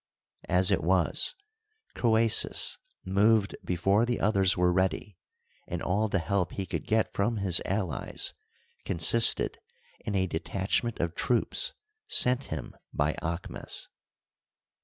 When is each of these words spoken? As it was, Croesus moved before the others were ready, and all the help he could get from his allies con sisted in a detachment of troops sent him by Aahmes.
As 0.49 0.71
it 0.71 0.83
was, 0.83 1.35
Croesus 1.93 2.79
moved 3.05 3.55
before 3.63 4.03
the 4.03 4.19
others 4.19 4.57
were 4.57 4.73
ready, 4.73 5.15
and 5.67 5.79
all 5.79 6.07
the 6.07 6.17
help 6.17 6.53
he 6.53 6.65
could 6.65 6.87
get 6.87 7.13
from 7.13 7.37
his 7.37 7.61
allies 7.65 8.33
con 8.83 8.97
sisted 8.97 9.57
in 9.99 10.15
a 10.15 10.25
detachment 10.25 10.99
of 10.99 11.13
troops 11.13 11.73
sent 12.07 12.45
him 12.45 12.73
by 12.91 13.13
Aahmes. 13.21 13.89